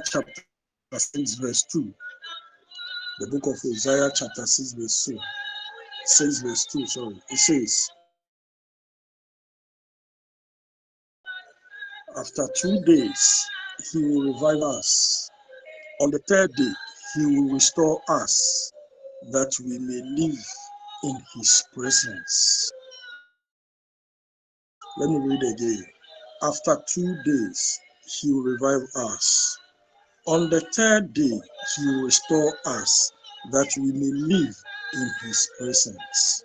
chapter 0.00 0.32
6, 0.94 1.34
verse 1.34 1.64
2. 1.72 1.92
The 3.20 3.26
book 3.28 3.46
of 3.46 3.60
Isaiah, 3.70 4.10
chapter 4.14 4.46
6, 4.46 4.72
verse 4.72 5.04
2. 5.06 5.18
6, 6.06 6.42
verse 6.42 6.66
2, 6.66 6.86
sorry. 6.86 7.22
It 7.30 7.38
says, 7.38 7.88
After 12.18 12.48
two 12.56 12.80
days, 12.84 13.46
he 13.92 13.98
will 14.02 14.32
revive 14.34 14.62
us. 14.62 15.30
On 16.00 16.10
the 16.10 16.20
third 16.28 16.52
day, 16.54 16.72
he 17.14 17.26
will 17.26 17.54
restore 17.54 18.00
us 18.08 18.72
that 19.32 19.54
we 19.64 19.78
may 19.78 20.02
live 20.22 20.44
in 21.04 21.22
his 21.36 21.64
presence. 21.74 22.72
Let 24.98 25.10
me 25.10 25.18
read 25.18 25.42
again. 25.42 25.84
After 26.42 26.78
two 26.88 27.16
days, 27.24 27.80
he 28.20 28.32
will 28.32 28.42
revive 28.42 28.88
us. 28.96 29.58
On 30.26 30.48
the 30.50 30.60
third 30.76 31.12
day, 31.14 31.40
he 31.76 31.86
will 31.86 32.04
restore 32.04 32.56
us 32.64 33.12
that 33.50 33.68
we 33.76 33.90
may 33.90 34.36
live 34.36 34.54
in 34.94 35.10
his 35.22 35.48
presence. 35.58 36.44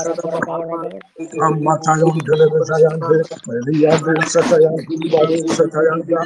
amma 1.47 1.73
tayon 1.85 2.17
delebe 2.27 2.59
tayan 2.69 2.97
delebe 2.99 3.71
yerde 3.83 4.13
satayan 4.33 4.75
dilbaru 4.87 5.37
satayan 5.57 5.99
ya 6.11 6.21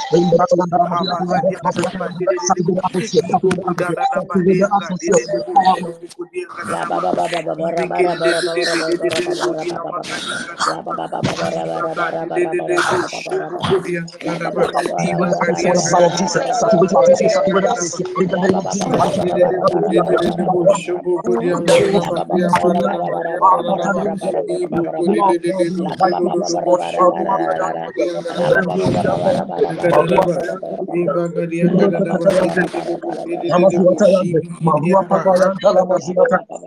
Ibegedede 25.06 25.64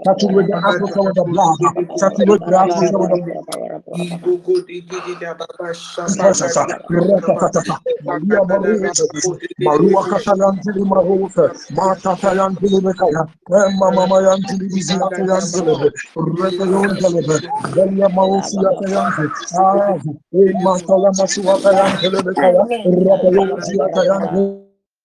Saturate 0.05 0.49
the 0.51 0.59
atmosphere 0.69 1.03
with 1.03 1.15
the 1.15 1.23
blood. 1.25 1.59
Saturate 1.95 2.45
the 2.45 2.57
atmosphere 2.59 2.99
with 2.99 3.11
the 3.11 3.19
Marua 9.59 10.03
katalantili 10.07 10.85
mahuta, 10.85 11.51
mata 11.69 12.15
talantili 12.21 12.81
mekaya, 12.81 13.27
emma 13.49 13.91
mama 13.91 14.15
yantili 14.21 14.69
bizi 14.73 14.99
yatayantilebe, 14.99 15.91
rekelontelebe, 16.39 17.41
belia 17.75 18.09
mausi 18.09 18.57
yatayantilebe, 18.63 19.33
ah, 19.59 19.95
emma 20.33 20.79
talaması 20.87 21.41
yatayantilebe 21.41 22.33
kaya, 22.39 22.62
Shiba 22.69 24.62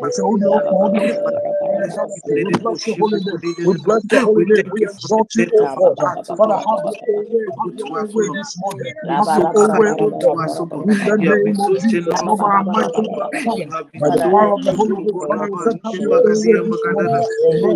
We 1.86 1.92
Bless 1.94 2.22
you, 2.26 2.32
Dedebo, 2.36 2.60
bless 2.62 2.86
your 2.86 2.96
holy 2.98 3.20
name. 3.20 3.40
We 3.64 3.74
bless 3.84 4.02
your 4.10 4.22
holy 4.22 4.44
name. 4.46 4.64
thank 4.64 4.72
We 4.72 4.82
you 4.82 4.88
exalt 4.90 5.30
you, 5.36 5.46
depth 5.46 5.72
God. 5.76 5.78
your 5.78 5.94
heart, 6.00 6.20
O 6.30 6.36
Father, 6.36 6.54
have 6.54 6.80
your 6.84 6.98
own 7.08 7.26
way. 7.30 7.46
Have 7.58 7.74
your 7.78 7.88
own 7.98 8.14
way 8.14 8.28
Lord. 8.28 8.38
this 8.38 8.56
morning. 8.58 8.86
Have 9.02 9.10
been 9.10 9.22
Have 9.22 9.28
so 9.28 9.42
your 9.42 9.50
own 9.54 9.76
way, 9.76 9.88
kind 9.88 10.00
unto 10.00 10.28
God. 10.28 10.38
us, 10.44 10.60
O 10.60 10.66
God. 10.66 10.86
In 10.86 11.04
the 11.04 11.18
You 11.18 11.30
have 11.30 11.44
been 11.44 11.56
name 11.56 11.60
of 11.60 11.78
Jesus, 11.80 12.14
not 12.20 12.38
generous, 12.38 12.40
by 12.40 12.46
O 12.46 12.58
our 12.58 12.64
God. 12.64 12.64
might, 12.64 12.90
not 12.96 13.14
by 13.14 13.14
Abba. 13.14 13.24
our 13.24 13.32
power, 13.44 13.64
You 13.64 13.72
have 13.72 13.92
been 13.92 14.02
by 14.02 14.10
the 14.10 14.18
Father, 14.18 14.30
so 14.30 14.36
I 14.36 14.46
power 14.46 14.54
of 14.54 14.64
the 14.64 14.74
Holy 14.74 14.96
Ghost. 14.96 15.26
Father, 15.28 15.48
we 15.52 15.58
Abba. 15.60 15.70
say, 15.70 15.78
your 16.02 16.14
own 16.26 16.44
way 16.44 16.58
this 16.66 16.86
morning. 16.88 17.22
Bagadada. 17.22 17.26
thank 17.54 17.68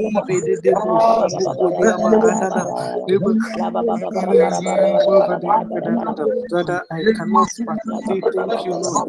Ibe 0.00 0.44
de 0.44 0.56
debo 0.58 1.00
shibo 1.00 1.48
kode 1.56 1.88
abagadada. 1.90 2.68
Eba 3.08 3.34
Father, 6.50 6.84
I 6.90 7.04
cannot 7.16 7.50
say 7.50 8.22
thank 8.32 8.64
you, 8.64 8.74
Lord. 8.74 9.06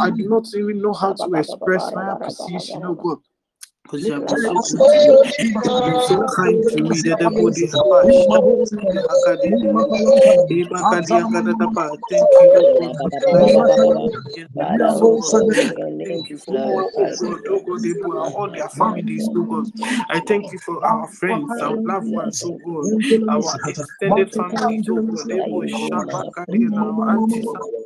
I 0.00 0.10
do 0.10 0.24
not 0.24 0.46
even 0.56 0.82
know 0.82 0.94
how 0.94 1.14
to 1.14 1.34
express 1.34 1.92
my 1.94 2.12
appreciation, 2.12 2.84
oh 2.86 2.94
God. 2.94 3.18
All, 17.22 17.38
oh 17.48 17.62
oh 18.36 18.48
their 18.48 18.68
families, 18.68 19.26
thank 19.26 19.30
oh 19.30 19.34
you, 19.34 19.46
God. 19.46 19.72
thank 19.76 20.00
I 20.08 20.20
thank 20.20 20.52
you 20.52 20.58
for 20.58 20.84
our 20.84 21.08
friends, 21.08 21.50
our 21.60 21.76
loved 21.84 22.08
ones, 22.08 22.44
oh 22.44 22.58
God, 22.58 22.90
our 23.28 23.54
extended 23.68 24.32
families, 24.32 24.88
oh 24.88 25.02
God. 25.02 25.30
Ebo, 26.52 27.85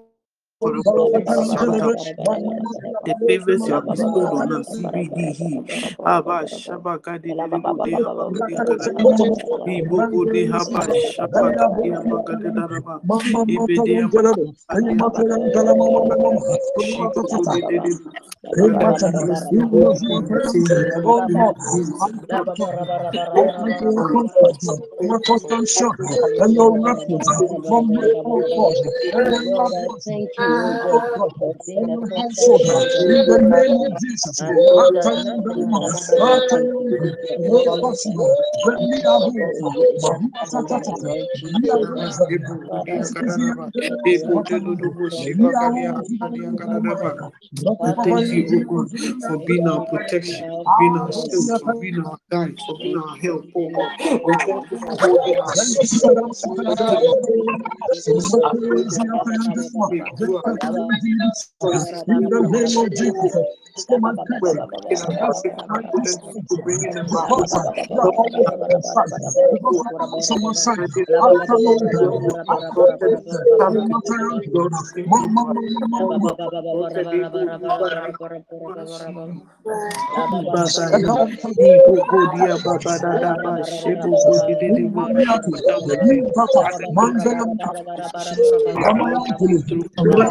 The 0.61 0.83
favors 3.27 3.67
you 3.67 3.75
have 3.75 3.89
bestowed 3.89 4.33
on 4.33 4.51
us, 4.53 4.79
CBDE. 4.79 5.65
Abba 6.05 6.45
Shabaka 6.47 7.19
de 7.21 7.35
Lego 7.35 7.79
de 7.79 8.01
Abba 8.01 8.31
de 9.65 9.83
Boko 9.83 10.25
de 10.25 10.49
Abba 10.49 10.89
Shabaka 10.93 11.69
de 11.81 11.95
Abba 11.95 12.37
de 12.37 12.51
Daraba. 12.51 13.03
Ibe 13.47 13.81
de 13.83 14.01
Abba 14.01 14.23
de 14.23 14.31
Abba 14.99 15.23
de 15.43 15.51
Daraba. 15.51 15.85
Shiko 16.77 17.27
de 17.29 17.63
de 17.63 17.79
de. 17.79 17.99
Thank 30.05 30.39
you. 30.39 30.50
Thank 48.03 48.31
you, 48.31 48.65
God, 48.65 48.91
for 49.27 49.37
being 49.45 49.67
our 49.67 49.85
protection, 49.85 50.45
being 50.79 50.97
our 50.97 51.11
strength, 51.11 51.59
for 51.63 51.75
being 51.79 51.99
our 51.99 52.17
guide, 52.31 52.59
for 52.65 52.77
being 52.79 52.97
our 52.97 53.15
help, 53.17 53.45
oh 53.55 53.69
God. 53.69 53.91
In 60.45 62.29
the 62.29 62.41
name 62.41 62.77
of 62.77 62.93
Jesus, 62.93 63.47
my 63.99 64.13
to 90.05 90.11
the 90.17 90.30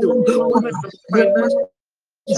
tú, 0.00 0.22
I 2.28 2.32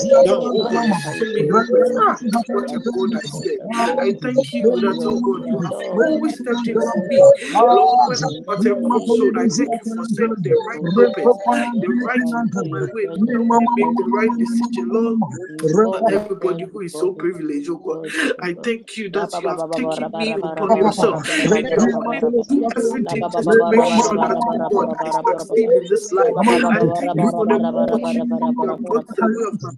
thank 4.20 4.52
you 4.52 4.62
that, 4.80 5.00
oh 5.00 5.20
God, 5.20 5.46
you 5.48 5.58
have 5.62 5.72
always 5.72 6.34
stepped 6.34 6.68
in 6.68 6.78
for 6.78 7.06
me. 7.08 7.16
Lord, 7.54 8.20
but 8.46 8.66
a 8.66 8.70
episode, 8.70 9.38
I 9.38 9.48
thank 9.48 9.72
you 9.72 9.94
for 9.96 10.04
setting 10.04 10.42
the 10.42 10.52
right 10.68 10.82
purpose, 11.24 11.80
the 11.80 11.88
right 12.04 12.20
moment 12.20 12.70
way. 12.70 13.06
To 13.06 13.44
make 13.76 13.96
the 13.96 14.04
right 14.12 14.38
decision, 14.38 14.92
Lord. 14.92 15.20
But 15.72 16.12
everybody 16.12 16.64
who 16.64 16.80
is 16.80 16.92
so 16.94 17.12
privileged, 17.12 17.70
oh 17.70 17.76
God, 17.76 18.12
I 18.42 18.52
thank 18.62 18.96
you 18.98 19.08
that 19.10 19.40
you 19.40 19.48
have 19.48 19.64
taken 19.74 20.12
me 20.18 20.32
upon 20.32 20.76
yourself. 20.76 21.26
And 21.28 21.80
you 21.80 22.02
made 22.08 22.22
me 22.50 22.66
everything 22.76 23.22
to 23.30 23.64
make 23.70 23.84
sure 24.04 24.18
that, 24.18 24.36
oh 24.44 24.68
God, 24.70 24.96
I 25.00 25.10
succeed 25.10 25.70
in 25.70 25.86
this 25.88 26.12
life. 26.12 26.34
I 26.36 26.86
thank 26.98 27.16
you 27.16 27.30
for 27.30 27.46
the 27.46 27.54
opportunity 27.54 28.28
you 28.52 28.68
have 28.68 28.84
brought 28.84 29.06
the 29.16 29.24
way 29.24 29.44
of 29.52 29.77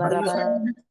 para, 0.01 0.21
para. 0.23 0.90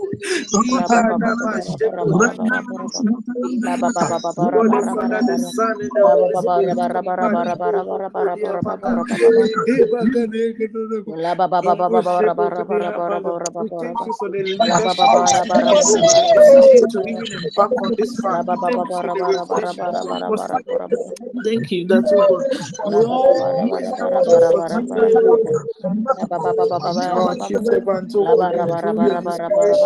Thank 21.43 21.71
you. 21.71 21.87
That's 21.87 22.13
all 22.13 22.41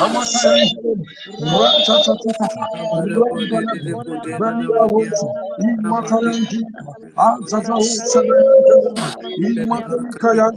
Amasai, 0.00 0.64
Azada 7.16 7.74
olsa 7.74 8.20
da 8.28 8.36
yandım. 8.36 8.94
İlmatın 9.36 10.10
kayan 10.10 10.56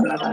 para 0.07 0.32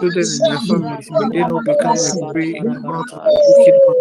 children 0.00 0.30
and 0.32 0.46
their 0.46 0.60
families, 0.60 1.10
may 1.12 1.28
they 1.30 1.44
not 1.44 1.64
become 1.64 2.02
a 2.04 2.14
prey 2.32 2.50
in 2.52 2.72
the 2.72 2.80
mouth 2.80 3.12
of 3.12 3.22
the 3.24 3.40
wicked 3.46 3.80
one. 3.84 3.96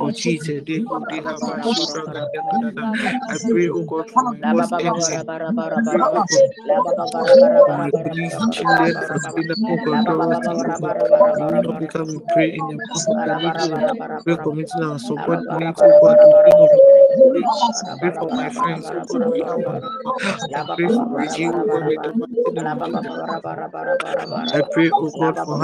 Oh 0.00 0.12
Jesus, 0.12 0.64
they 1.08 1.20
have 1.20 1.42
my 1.42 1.60
children, 1.62 2.14
I 3.28 3.38
pray, 3.48 3.68
oh 3.68 3.82
God, 3.82 4.01
worst 4.42 4.74
enemy. 4.78 5.20
I 5.76 5.82
pray, 5.90 6.02
oh 6.12 6.22
God, 6.22 6.40
for 7.64 7.74
my 7.74 7.92
police 7.92 8.46
children, 8.50 9.00
for 9.06 9.20
Sina, 9.20 9.56
oh 9.68 9.78
God, 9.78 10.06
Dorothy, 10.06 10.54
oh 10.64 10.72
God, 10.72 10.96
they 11.34 11.42
will 11.42 11.60
not 11.60 11.78
become 11.78 12.16
a 12.16 12.20
prey 12.32 12.50
in 12.56 12.66
the 12.68 12.80
mouth 12.94 13.08
of 13.08 13.24
the 13.24 13.34
wicked 13.34 13.70
one. 13.70 13.86
Pray 14.24 14.38
committing 14.38 14.82
our 14.82 14.98
oh 15.80 15.92
God, 15.94 16.91
Pray 18.00 18.12
for 18.18 18.30
my 18.30 18.50
friends, 18.50 18.92
I 18.92 19.02
pray 20.76 20.90
oh 20.96 22.32
God, 22.32 22.58
for 22.58 22.78
Hannah. 22.78 23.02
I 24.52 24.62
pray, 24.72 24.90
oh 24.98 25.12
God, 25.12 25.38
for. 25.38 25.60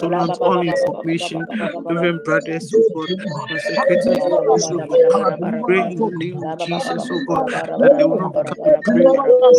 consultants, 0.01 0.39
all 0.41 0.61
information, 0.63 1.47
even 1.89 2.19
brothers, 2.19 2.73
oh 2.75 2.85
God, 2.93 3.09
consecrators, 3.49 4.71
oh 4.71 4.81
God, 5.09 5.35
we 5.39 5.51
pray 5.65 5.81
in 5.81 6.03
the 6.03 6.11
name 6.11 6.43
of 6.43 6.57
Jesus, 6.57 7.09
oh 7.11 7.21
God, 7.21 7.47
that 7.81 7.95
they 7.97 8.03
will 8.03 8.17
not 8.17 8.35
become 8.35 8.57
a 8.65 8.81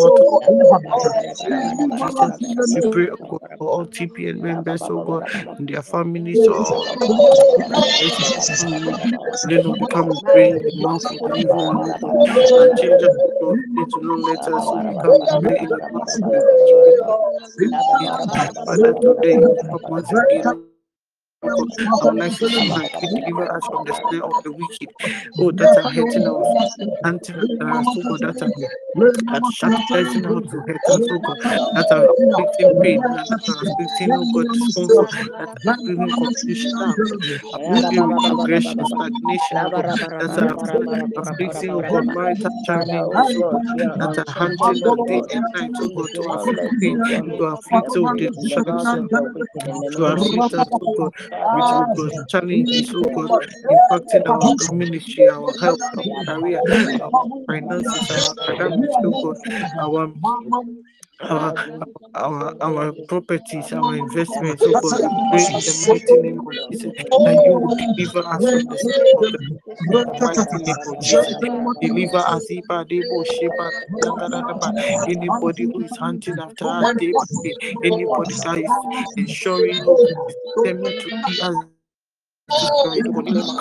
of 0.00 0.22
Jesus. 2.38 2.74
We 2.74 2.82
pray, 2.82 3.08
oh 3.10 3.16
God, 3.28 3.40
for 3.58 3.68
all 3.70 3.86
TPN 3.86 4.38
members, 4.40 4.88
oh 4.90 4.98
God, 4.98 5.24
and 5.58 5.68
their 5.68 5.82
families, 5.82 6.46
oh 6.48 6.64
they 9.48 9.58
don't 9.58 9.78
become 9.78 10.10
a 10.10 10.14
mouth 10.74 11.04
of 11.10 11.20
the 11.24 11.32
evil 11.34 12.60
and 12.60 12.76
change 12.76 13.02
us, 13.02 13.16
oh 13.24 13.32
God, 13.40 13.58
into 13.76 14.00
no 14.02 14.14
let 14.16 14.46
us 14.48 14.70
become 14.70 15.16
a 15.22 15.36
God. 16.98 17.20
Father, 18.64 18.94
today, 18.94 19.36
once 19.88 20.12
again, 20.40 20.71
oh 21.58 21.98
God, 22.00 22.16
like 22.18 22.34
to 22.34 22.44
see 22.46 22.70
deliver 23.08 23.56
us 23.56 23.66
from 23.66 23.84
the 23.84 23.92
snare 23.94 24.24
of 24.24 24.42
the 24.42 24.52
wicked. 24.52 24.92
Oh, 25.38 25.50
that 25.52 25.76
are 25.76 25.88
hurting 25.94 26.26
us, 26.26 26.54
uh, 26.58 26.66
hunting 27.04 27.36
us, 27.60 27.96
oh 27.96 28.04
God, 28.04 28.22
that 28.22 28.42
are 28.42 28.52
that 29.32 29.42
to 30.50 30.62
hurt 30.66 30.88
us, 30.88 31.06
oh 31.10 31.18
God, 31.20 31.38
that 31.74 31.90
are 31.92 32.08
afflicting 32.10 32.74
pain, 32.82 33.02
that 33.28 33.40
are 33.48 33.62
afflicting, 33.62 34.14
oh 34.14 34.26
God, 34.26 34.46
discomfort, 34.52 35.10
that 35.38 35.66
are 35.66 35.76
bringing 35.84 36.12
confusion, 36.12 36.72
retrogression, 38.08 38.84
stagnation, 38.84 39.64
oh 39.64 39.70
God, 39.70 39.86
that 40.18 40.38
are 40.38 40.54
afflicting, 41.16 41.74
oh 41.74 41.82
God, 41.82 42.06
marital 42.06 42.50
oh 43.14 43.22
that 43.98 44.18
are 44.18 44.32
hunting 44.34 44.82
us 44.84 44.98
day 45.06 45.22
and 45.30 45.44
night, 45.54 45.72
oh 45.82 45.90
God, 45.90 46.12
to 46.14 46.24
afflict 46.24 46.62
pain, 46.80 47.00
to 47.38 47.44
afflict, 47.44 47.88
oh, 47.96 48.08
destruction, 48.42 49.08
to 49.96 50.04
afflict 50.06 50.54
us, 50.54 50.68
oh 50.80 50.88
God, 50.96 51.12
with, 51.50 51.64
oh 51.72 51.84
God, 51.96 52.28
challenges, 52.28 52.94
oh 52.94 53.02
God, 53.02 53.46
impacting 53.70 54.28
our 54.28 54.56
community, 54.66 55.28
our 55.28 55.52
health, 55.60 55.80
our 55.96 56.24
career, 56.24 56.60
our 57.02 57.44
finances, 57.46 58.08
our 58.10 58.34
academics, 58.54 58.94
our 59.78 60.06
our 61.24 61.54
our 62.14 62.54
our 62.60 62.92
properties, 63.08 63.72
our 63.72 63.96
investments, 63.96 64.64
oh 64.66 64.74
God, 64.74 65.00
pray 65.30 65.46
deliver 67.78 68.20
us 68.20 68.44
from. 68.50 68.76
Deliver. 71.80 72.24
Anybody 75.08 75.64
who 75.64 75.80
is 75.80 75.96
hunting 75.96 76.38
after 76.38 76.64
day, 76.98 77.12
anybody 77.84 78.34
that 78.34 78.58
is 78.58 78.70
ensuring, 79.16 79.78
determined 80.62 81.00
to 81.00 81.10
see 81.26 81.40
us 81.40 81.56
destroyed. 82.48 83.04
God, 83.12 83.28
in 83.28 83.34
the 83.34 83.42
name 83.42 83.48
of 83.48 83.56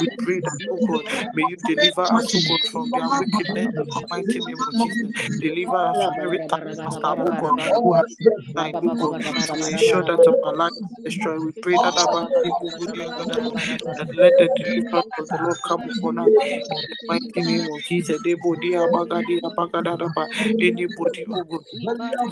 we 0.00 0.08
pray 0.18 0.40
that, 0.40 0.58
oh 0.70 0.78
God, 0.86 1.04
may 1.34 1.42
you 1.42 1.56
deliver 1.56 2.02
us, 2.02 2.34
oh 2.34 2.40
God, 2.48 2.66
from 2.68 2.90
their 2.92 3.08
wickedness 3.08 3.68
in 3.78 3.88
the 3.88 4.06
mighty 4.10 4.40
name 4.40 4.60
of 4.60 4.74
Jesus. 4.82 5.10
Deliver 5.40 5.76
us 5.76 6.02
from 6.04 6.20
every 6.20 6.38
taskmaster, 6.48 7.00
oh 7.04 7.36
God, 7.40 7.60
who 7.82 7.92
has 7.94 8.16
designed, 8.16 8.76
oh 8.84 8.94
God, 8.96 9.22
to 9.22 9.66
ensure 9.66 10.02
that 10.02 10.36
our 10.44 10.56
life 10.56 10.72
is 11.04 11.14
destroyed. 11.14 11.42
We 11.42 11.52
pray 11.60 11.76
that 11.76 11.92
about 11.92 12.30
that 13.96 14.14
let 14.14 14.32
the 14.38 14.48
deliverance 14.56 15.06
of 15.18 15.28
the 15.28 15.38
Lord 15.42 15.58
come 15.66 15.82
upon 15.98 16.18
us 16.18 16.30
in 16.40 16.82
the 16.88 16.96
mighty 17.08 17.42
name 17.42 17.70
of 17.70 17.84
Jesus. 17.84 18.18
Anybody, 20.60 21.24
oh 21.28 21.44
God 21.44 21.64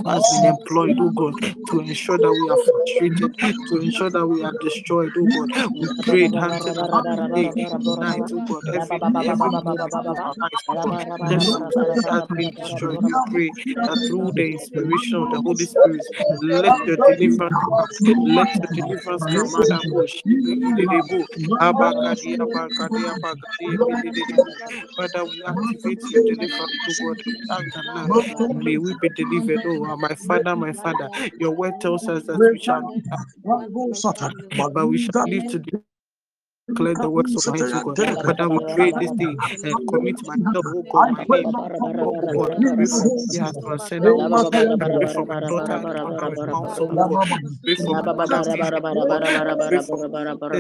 who 0.05 0.11
has 0.11 0.31
been 0.41 0.45
employed, 0.47 0.97
oh 1.01 1.11
God, 1.11 1.35
to 1.69 1.81
ensure 1.81 2.19
that 2.19 2.33
we 2.33 2.51
are 2.51 2.57
frustrated, 2.57 3.37
to 3.69 3.81
ensure 3.81 4.11
that 4.11 4.27
we 4.27 4.43
are 4.43 4.53
destroyed, 4.61 5.13
oh 5.19 5.27
God. 5.27 5.42
We 5.79 5.89
prayed 6.03 6.35
hunting 6.35 6.79
about 6.79 7.09
the 7.11 7.19
day, 7.35 7.55
night, 7.99 8.23
oh 8.33 8.43
God, 8.49 8.65
every 8.73 9.03
every 9.25 9.51
moment 9.51 9.81
of 9.81 9.95
our 9.95 10.05
lives, 10.05 10.37
oh 10.69 10.77
God, 10.83 11.01
just 11.29 11.53
to 11.53 11.67
see 11.87 12.05
us 12.09 12.25
being 12.37 12.53
destroyed. 12.53 13.01
We 13.03 13.15
pray 13.31 13.53
that 13.85 13.99
through 14.07 14.33
the 14.37 14.53
inspiration 14.53 15.19
of 15.21 15.31
the 15.31 15.41
Holy 15.41 15.67
Spirit, 15.67 16.07
let 16.31 16.75
your 16.87 16.97
deliverance 16.99 17.55
come. 17.67 17.87
Let 18.35 18.49
your 18.55 18.69
deliverance 18.73 19.27
come. 19.27 19.55
Adabo, 19.55 20.07
shibigididebo, 20.07 21.27
abagadi, 21.61 22.37
abagadi, 22.39 23.07
abagadi, 23.09 23.75
ebidididebo. 23.79 24.57
Father, 24.97 25.25
we 25.27 25.43
activate 25.45 26.11
your 26.11 26.21
deliverance, 26.23 26.73
oh 26.89 26.95
God, 26.95 27.19
and 27.51 27.73
we 27.73 27.85
ask 27.91 28.37
that 28.37 28.51
now 28.51 28.61
may 28.63 28.79
we 28.79 28.95
be 28.95 29.09
delivered. 29.11 29.63
Oh, 29.67 29.97
my 29.97 30.15
Father, 30.15 30.57
my 30.57 30.73
Father, 30.73 31.09
your 31.39 31.53
word 31.53 31.81
tells 31.81 32.09
us 32.09 32.25
that 32.25 32.43
we 32.51 32.59
shall 32.59 32.83
but 34.75 34.89
we 34.89 34.99
shall 34.99 35.27
live 35.33 35.47
to 35.49 35.59
declare 36.69 36.97
the 36.97 37.11
works 37.11 37.37
of 37.37 37.45
my 37.47 37.59
hands, 37.59 37.83
oh 37.87 37.97
God. 37.97 38.19
Father, 38.25 38.49
we 38.51 38.61
pray 38.75 38.93
this 38.93 39.13
day 39.13 39.39
and 39.63 39.79
commit 39.89 40.17
myself, 40.27 40.67
oh 40.75 40.85
God, 40.91 41.09
my 41.11 41.25
name. 41.31 41.55
Oh 42.01 42.33
God, 42.35 42.53
I 42.55 42.63
pray 42.77 42.87
for 42.89 43.03
my 43.03 43.21
husband, 43.35 43.81
send 43.81 44.09
oh 44.09 44.23
God. 44.23 44.43
I 44.81 44.89
pray 44.99 45.07
for 45.09 45.27
my 45.27 45.41
daughter, 45.43 45.75
Abraham, 45.83 46.39
and 46.39 46.55
also, 46.55 46.85
oh 46.85 47.03
God. 47.09 47.21
I 47.45 47.51
pray 47.65 47.77
for 47.77 47.97
my 47.97 48.09
brother, 48.09 48.45
Vision, 48.51 48.83
oh 48.91 49.05
God. 49.07 49.23
I 49.49 49.57
pray 49.69 49.81
for 49.81 49.99
my 49.99 50.09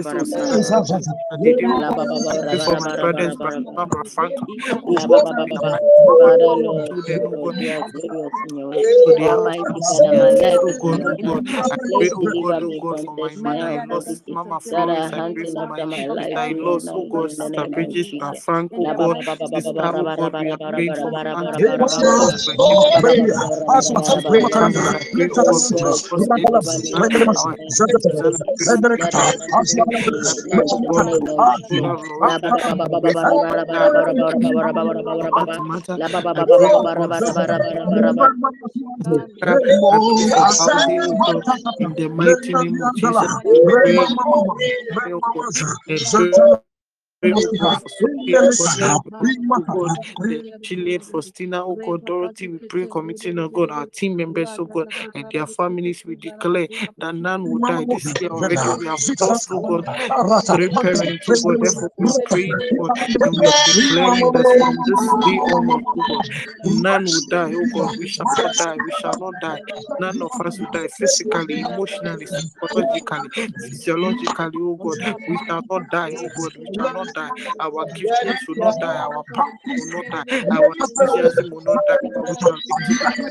sisters, 0.02 0.48
oh 0.48 0.64
Sister, 0.64 1.00
Sister 1.00 1.38
Dede, 1.42 1.70
oh 1.70 1.84
God. 1.84 2.08
I 2.30 2.40
pray 2.50 2.58
for 2.60 2.76
my 2.76 2.96
brothers, 2.96 3.36
Barbara, 3.76 4.04
Franklin, 4.06 4.62
oh 4.70 4.80
God. 4.80 4.98
In 5.38 5.48
the 5.52 5.64
mighty 5.70 5.86
name 5.98 6.18
Father, 6.22 6.46
of 6.48 6.60
Lord, 6.60 6.84
children, 6.84 7.22
oh 7.26 7.36
Lord, 7.36 7.54
God. 7.54 7.56
you 7.58 7.70
are 7.72 7.84
glorious 7.84 8.34
in 8.44 8.56
your 8.58 8.70
way. 8.72 8.84
So 8.90 9.12
they 9.12 9.28
are 9.28 9.38
Almighty 9.38 9.82
on 9.88 10.10
Father, 10.10 10.12
their 10.12 10.26
my 10.26 10.30
feet, 10.30 10.54
life 10.54 10.62
oh 10.62 10.74
is 10.74 10.80
God, 10.80 11.00
in 11.00 11.02
oh 11.04 11.16
your 11.18 11.18
God. 11.24 11.44
hand. 11.46 11.48
I 11.70 11.76
pray, 11.96 12.10
Please 12.10 12.14
oh 12.14 12.30
God, 12.36 12.56
deliver 12.56 12.62
oh 12.62 12.72
me 12.72 12.80
God, 12.80 13.00
from 13.00 13.06
for 13.06 13.14
the 13.16 13.24
my 13.24 13.30
snare 13.30 13.70
of 13.70 13.88
the 13.88 14.00
mother-in-laws, 14.00 14.06
wicked 14.08 14.38
Mama 14.38 14.60
that 14.64 14.88
Florence. 14.88 14.90
are 14.90 15.12
I 15.12 15.22
pray 15.34 15.44
hunting 15.44 15.56
for 15.56 15.66
my 15.66 15.80
after 15.80 15.91
my 15.92 16.08
life 16.08 16.58
right 16.64 16.78
sister-in-laws, 16.78 16.82
now, 16.82 16.96
oh 16.96 17.06
Lord, 17.12 17.30
God, 17.30 17.32
Sister 17.32 17.66
Bridget, 17.66 18.06
Sister 18.06 18.34
Frank, 18.34 18.72
oh 18.78 18.88
God, 18.88 19.18
Sister, 19.44 19.92
oh 19.96 20.06
God, 20.16 20.34
we 20.38 20.50
are 20.50 20.58
praying 20.58 20.94
for 20.94 21.12
oh 22.58 22.86
oh 22.98 23.14
Oh 36.58 36.60
oh 36.60 36.88
oh 39.82 39.92
oh 39.92 41.18
oh 41.22 41.42
in 41.78 41.94
the 41.96 42.08
mighty 42.08 42.54
name 42.54 42.80
of 42.80 42.94
Jesus. 42.94 43.38
We 45.86 45.98
pray, 46.10 46.30
pray, 46.34 46.71
pray, 47.22 47.38
pray, 50.16 50.42
Chilean 50.62 51.00
Faustina, 51.00 51.64
oh 51.64 51.76
God, 51.76 52.04
Dorothy, 52.04 52.48
we 52.48 52.58
pray, 52.60 52.86
committing, 52.86 53.38
oh 53.38 53.48
God, 53.48 53.70
our 53.70 53.86
team 53.86 54.16
members, 54.16 54.56
oh 54.58 54.66
God, 54.66 54.88
and 55.14 55.30
their 55.30 55.46
families, 55.46 56.04
we 56.04 56.16
declare 56.16 56.68
that 56.98 57.14
none 57.14 57.48
will 57.48 57.60
die. 57.60 57.86
This 57.90 58.14
year 58.20 58.30
already, 58.30 58.70
we 58.70 58.86
have 58.86 59.00
lost, 59.20 59.50
oh 59.52 59.60
God, 59.60 59.88
three 60.46 60.70
parents, 60.70 61.28
oh 61.30 61.38
God, 61.38 61.60
therefore 61.62 61.90
we 61.98 62.08
oh 62.62 62.74
God, 62.76 62.92
and 63.20 63.38
we 63.38 63.46
are 63.48 63.54
declaring 63.64 64.32
that 64.32 64.48
from 64.58 64.82
this 64.86 65.14
day 65.24 65.40
onwards, 65.46 65.86
oh 65.96 66.04
God, 66.08 66.26
none 66.64 67.12
will 67.12 67.22
die, 67.22 67.52
oh 67.54 67.66
God, 67.66 67.92
we 67.96 68.06
shall 68.08 68.26
not 68.36 68.56
die, 68.56 68.78
we 68.78 68.90
shall 68.92 69.16
not 69.16 69.38
die. 69.38 69.62
None 69.98 70.22
of 70.22 70.32
us 70.44 70.60
will 70.60 70.68
die 70.68 70.88
physically, 70.88 71.62
emotionally, 71.62 72.26
psychologically, 72.26 73.30
physiologically, 73.60 74.60
oh 74.60 74.76
God. 74.76 74.98
We 75.26 75.38
shall 75.48 75.62
not 75.70 75.88
die, 75.90 76.16
oh 76.18 76.30
God. 76.30 76.56
We 76.58 76.68
shall 76.76 76.90
not 76.90 77.11
die. 77.14 77.32
Our 77.60 77.86
giftings 77.86 78.46
will 78.48 78.56
not 78.56 78.78
die. 78.78 78.96
Our 78.98 79.24
power 79.34 79.46
will 79.76 79.86
not 79.88 80.08
die. 80.10 80.24
Our 80.50 80.74
enthusiasm 80.80 81.50
will 81.50 81.62
not 81.62 81.84
die. 81.86 81.98
We 82.28 82.36
shall 82.42 82.58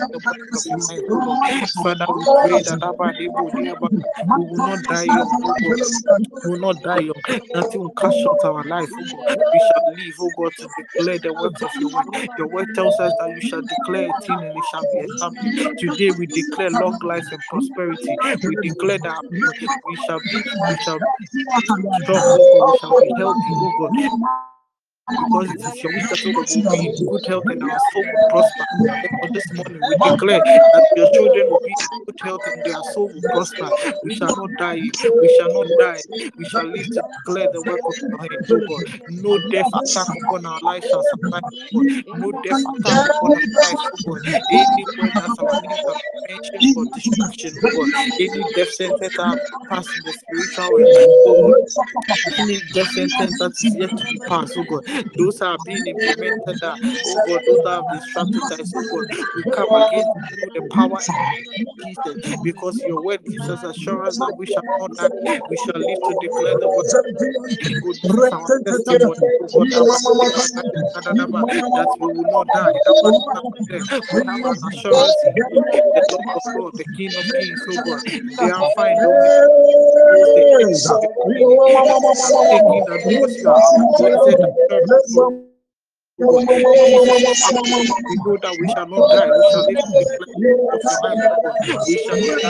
to 0.02 0.08
the 0.12 0.20
works 0.20 0.56
of 0.56 0.64
your 0.70 0.88
hands, 0.90 1.04
Lord. 1.24 1.40
Father, 1.82 2.08
we 2.14 2.28
pray 2.42 2.62
that 2.62 2.82
Debo, 3.20 3.52
Diaba, 3.54 3.90
we 4.34 4.44
will 4.44 4.60
not 4.60 4.88
die 4.88 5.04
young, 5.04 5.32
oh 5.44 5.54
We 6.44 6.52
will 6.52 6.60
not 6.60 6.82
die 6.82 7.00
young. 7.00 7.22
Nothing 7.54 7.82
will 7.82 7.92
cut 7.92 8.14
short 8.14 8.44
our 8.46 8.64
life, 8.64 8.92
oh 9.00 9.06
We 9.54 9.60
shall 9.60 9.84
live, 9.86 10.16
oh 10.22 10.32
God, 10.32 10.54
to 10.58 10.70
declare 10.78 11.20
the 11.20 11.34
works 11.34 11.64
of 11.64 11.72
your 11.80 11.90
word. 11.90 12.06
Your 12.38 12.48
word 12.48 12.68
tells 12.74 13.00
us 13.00 13.14
that 13.20 13.32
you 13.32 13.42
shall 13.42 13.64
declare 13.64 14.10
a 14.10 14.14
thing 14.26 14.44
and 14.44 14.58
it 14.58 14.66
shall 14.66 14.86
be 14.86 15.00
established. 15.00 15.54
Today 15.78 16.12
we 16.12 16.28
declare 16.28 16.72
long 16.72 17.00
life 17.04 17.32
and 17.32 17.46
prosperity. 17.48 18.20
We 18.44 18.58
declare 18.58 19.00
that 19.00 19.24
we 19.88 19.98
shall 19.98 20.22
be, 20.22 20.44
we 20.68 20.78
shall 20.78 21.00
be 21.00 21.18
strong, 22.04 22.26
We 22.66 22.74
shall 22.74 22.94
be 22.94 23.14
healthy, 23.18 23.71
oh 23.80 23.90
God 23.90 24.61
because 25.10 25.50
it 25.50 25.62
is 25.62 25.84
your 25.84 25.94
wish 25.94 26.10
that 26.10 26.26
will 26.26 26.34
be 26.70 26.86
in 26.88 27.06
good 27.08 27.26
health 27.26 27.44
and 27.50 27.64
our 27.64 27.80
soul 27.92 28.04
will 28.04 28.30
prosper. 28.30 28.66
Therefore, 29.02 29.30
this 29.34 29.54
morning 29.54 29.82
we 29.88 29.96
declare 29.96 30.42
that 30.42 30.84
your 30.96 31.08
children 31.12 31.50
will 31.50 31.60
be 31.66 31.72
in 31.72 32.04
good 32.06 32.20
health 32.22 32.42
and 32.54 32.64
their 32.64 32.84
soul 32.84 33.10
will 33.10 33.22
prosper. 33.30 33.70
We 34.04 34.16
shall 34.16 34.36
not 34.36 34.50
die. 34.58 34.82
We 35.20 35.28
shall 35.28 35.50
not 35.50 35.68
die. 35.78 36.02
We 36.38 36.46
shall 36.46 36.66
live 36.66 36.90
to 36.92 37.02
declare 37.26 37.48
the 37.52 37.62
work 37.62 37.82
of 37.88 37.96
your 38.10 38.20
hands, 38.20 38.52
oh 38.52 38.62
God. 38.68 38.84
No 39.10 39.40
death 39.50 39.70
attack 39.74 40.08
upon 40.10 40.46
our 40.46 40.60
life 40.62 40.86
shall 40.86 41.04
survive. 41.04 41.44
No 41.72 42.32
death 42.44 42.64
attack 42.80 43.10
upon 43.10 43.32
our 43.32 43.62
life, 43.62 43.80
oh 43.94 44.04
God. 44.06 44.22
Anywhere 44.50 45.12
that 45.16 45.32
our 45.40 45.62
names 45.62 45.84
are 45.88 45.96
mentioned 46.30 46.74
for 46.74 46.86
destruction, 46.94 47.60
oh 47.64 47.72
God. 47.76 47.90
Any 48.20 48.44
death 48.56 48.70
sentence 48.72 49.14
that 49.18 49.40
passed 49.68 49.96
in 49.98 50.04
the 50.04 50.14
spiritual 50.14 50.78
realm, 50.78 50.92
oh 51.26 51.36
God 51.42 51.62
any 52.38 52.60
death 52.74 52.92
sentence 52.92 53.38
that 53.40 53.52
is 53.52 53.76
yet 53.76 53.90
to 53.98 54.06
be 54.12 54.20
passed, 54.28 54.58
oh 54.58 54.64
God, 54.64 54.84
those 55.18 55.42
are 55.42 55.58
being 55.58 55.86
implemented, 55.88 56.64
uh, 56.64 56.76
oh 57.06 57.20
God, 57.20 57.42
those 57.46 57.62
that 57.62 57.72
have 57.72 57.88
been 57.90 58.00
strategized, 58.00 58.74
oh 58.76 58.84
God, 58.84 59.08
we 59.36 59.44
come 59.46 59.74
against 59.76 60.10
through 60.30 60.50
the 60.54 60.62
power 60.64 61.00
in 61.58 61.66
Jesus, 61.80 62.18
because 62.42 62.86
your 62.86 62.98
word 63.02 63.22
gives 63.30 63.50
us 63.50 63.64
assurance 63.64 64.18
that 64.18 64.36
we 64.38 64.46
shall 64.46 64.64
not 64.80 64.96
die, 64.96 65.10
we 65.50 65.58
shall 65.58 65.80
live 65.80 66.02
to 66.04 66.14
declare 66.16 66.56
the 66.56 66.70
word. 66.70 66.86
Oh, 67.84 67.94
testimony, 68.66 69.22
oh 69.40 69.48
God, 69.54 69.68
that 71.74 71.88
we 72.00 72.08
will 72.08 72.26
not 72.26 72.52
die. 72.52 72.72
We 74.12 74.22
have 74.26 74.44
an 74.44 74.64
assurance 74.68 75.16
the 75.94 76.04
Lord 76.12 76.26
of 76.36 76.44
Lords, 76.54 76.78
the 76.78 76.86
King 76.86 77.16
of 77.18 77.26
Kings, 77.34 77.66
oh 77.70 77.78
God, 77.78 78.02
the 78.40 78.50
Alpha 78.50 78.82
and 78.82 79.06
Omega, 79.06 79.50
knows 80.10 80.32
the 80.34 80.46
end 80.62 80.82
from 80.84 81.00
the 81.02 81.10
beginning. 81.26 81.56
I'm 82.34 82.44
taking 82.50 82.86
that 82.86 83.02
because 83.04 83.38
you 83.42 83.50
are 83.50 83.62
our 84.72 84.81
we 86.30 88.16
know 88.26 88.38
that 88.42 88.56
we 88.60 88.68
shall 88.70 88.88
not 88.88 89.06
die. 89.12 89.30
We 91.88 91.98
shall 91.98 92.18
live 92.26 92.50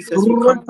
Jesus. 0.00 0.26
We 0.26 0.36
come. 0.36 0.64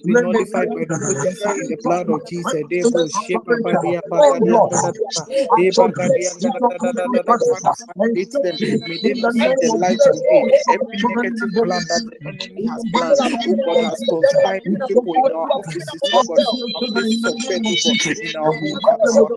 be 0.04 0.16
nullified 0.16 0.72
by 0.72 0.84
the 0.88 0.96
potency 1.06 1.50
in 1.60 1.66
the 1.68 1.78
blood 1.84 2.10
of 2.10 2.24
Jesus. 2.26 2.64
Debo 2.70 3.10
Sheba 3.12 3.56
Badia 3.62 4.02
Bagadia 4.10 4.60
Gadadaba, 4.70 5.26
Eba 5.58 5.92
Gadia 5.92 6.32
Gadadadadada, 6.40 7.36
Father, 7.48 7.74
frustrate 7.84 8.34
them. 8.42 8.58
May 8.86 8.98
they 9.04 9.14
not 9.14 9.34
see 9.34 9.54
the 9.60 9.70
light 9.78 10.06
of 10.06 10.26
day. 10.28 10.46
Every 10.68 10.98
negative 11.00 11.50
plan 11.62 11.86
that 11.88 12.02
the 12.10 12.18
enemy 12.30 12.64
has 12.70 12.86
planned, 12.96 13.20
oh 13.46 13.58
God, 13.64 13.82
has 13.82 14.04
conspired 14.08 14.64
with 14.68 14.80
people 14.88 15.14
in 15.14 15.30
our 15.30 15.48
offices, 15.58 16.08
oh 16.14 16.22
God, 16.24 16.42
our 16.74 16.84
places 16.92 17.24
of 17.26 17.34
oh 17.64 17.78
God, 17.84 17.98
in 18.22 18.36
our 18.36 18.54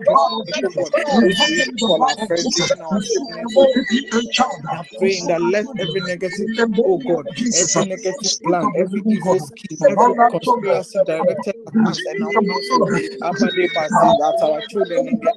community, 0.08 0.62
oh 0.66 0.72
God, 0.78 0.92
we 1.22 1.34
even 1.46 1.78
call 1.80 2.02
our 2.04 2.16
friends, 2.26 2.61
even 2.62 2.82
our 2.82 3.00
siblings, 3.00 3.54
God. 3.54 3.70
I'm 4.70 4.86
praying 4.98 5.26
that 5.28 5.42
let 5.42 5.66
every 5.78 6.00
negative, 6.00 6.50
oh 6.84 6.98
God, 6.98 7.28
every 7.54 7.82
negative 7.84 8.32
plan, 8.44 8.70
every 8.76 9.04
evil 9.08 9.38
scheme, 9.40 9.78
every 9.88 10.14
conspiracy 10.30 11.00
directed 11.00 11.54
at 11.66 11.74
us 11.90 12.04
and 12.06 12.22
our 12.22 12.42
household, 12.48 12.88
at 14.28 14.42
our 14.42 14.62
children 14.68 15.08
in 15.08 15.18
their 15.20 15.32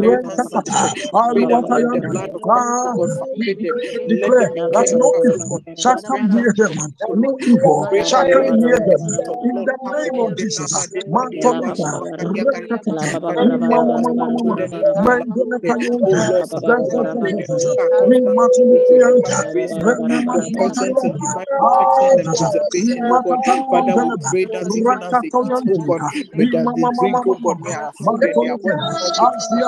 Declare 4.08 4.52
that 4.72 4.88
no 4.92 5.14
evil 5.24 5.60
shall 5.76 5.96
come 6.06 6.30
near 6.30 6.52
them, 6.56 6.94
no 7.14 7.32
evil 7.46 7.88
shall 8.02 8.26
come 8.26 8.58
near 8.58 8.80
them. 8.80 9.20
In 9.42 9.62
the 9.64 9.78
name 9.86 10.18
of 10.18 10.36
Jesus, 10.36 10.88
Mantomita, 11.06 12.02
Father, 13.04 13.32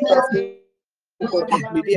gracias. 0.00 0.53
God, 1.20 1.48
may 1.70 1.82
they 1.82 1.96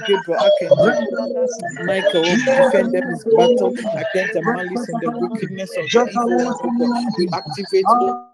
Gabriel, 0.06 0.40
Archangel, 0.40 0.96
Michael 1.84 2.28
will 2.28 2.38
defend 2.56 2.92
them 2.92 3.22
battle 3.36 3.74
against 3.96 4.34
the 4.34 4.42
malice 4.42 4.88
and 4.88 5.00
the 5.00 5.10
wickedness 5.10 5.76
of 5.76 5.90
the 5.92 6.02
evil 6.10 6.40
oh. 6.46 6.54
We 7.16 7.28
activate, 7.34 7.69
oh 7.86 8.29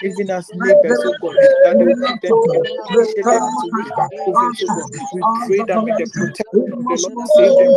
even 0.01 0.29
as 0.31 0.51
neighbors, 0.53 1.05
oh 1.05 1.15
God, 1.21 1.37
that 1.63 1.77
they 1.79 1.85
will 1.85 1.95
them, 2.51 3.43
into 3.45 3.71
witchcraft 3.75 4.13
covens, 4.25 4.61
oh 4.63 4.69
God. 4.69 4.85
We 5.11 5.25
pray 5.45 5.63
that 5.63 5.81
may 5.81 5.91
the 5.93 6.07
protection 6.07 6.73
of 6.73 6.87
the 6.87 6.97
Lord 6.97 7.13
save 7.25 7.57
them 7.57 7.75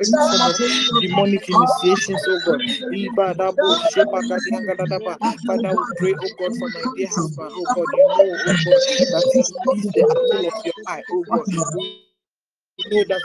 every 0.00 0.18
form 0.30 0.46
of 0.46 0.56
demonic 1.00 1.48
initiations, 1.48 2.26
oh 2.28 2.40
God. 2.40 2.60
Father, 5.46 5.74
we 5.78 5.86
pray, 5.96 6.16
oh 6.22 6.30
God, 6.38 6.54
for 6.54 6.68
my 6.70 6.86
dear 6.94 7.08
husband, 7.08 7.50
oh 7.56 7.66
God, 7.74 7.88
you 7.92 8.04
know, 8.16 8.38
oh 8.46 8.56
God, 8.64 8.76
that 9.10 9.24
he 9.32 9.78
is 9.78 9.90
the 9.94 10.04
apple 10.10 10.46
of 10.46 10.54
your 10.64 10.74
eye, 10.86 11.02
oh 11.10 11.24
God. 11.32 11.45
We 11.46 12.05
know 12.84 13.04
that, 13.08 13.22